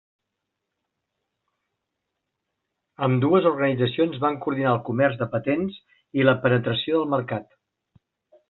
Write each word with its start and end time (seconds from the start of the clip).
Ambdues 3.07 3.49
organitzacions 3.51 4.23
van 4.25 4.41
coordinar 4.47 4.73
el 4.77 4.83
comerç 4.91 5.21
de 5.23 5.29
patents 5.37 5.79
i 6.21 6.27
la 6.31 6.37
penetració 6.47 6.99
del 7.05 7.17
mercat. 7.17 7.51